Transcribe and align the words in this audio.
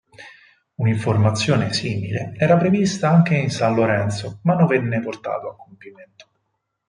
Un'uniformazione 0.77 1.71
simile 1.73 2.33
era 2.35 2.57
prevista 2.57 3.09
anche 3.11 3.35
in 3.35 3.51
San 3.51 3.75
Lorenzo, 3.75 4.39
ma 4.45 4.55
non 4.55 4.65
venne 4.65 4.99
portato 4.99 5.47
a 5.49 5.55
compimento. 5.55 6.27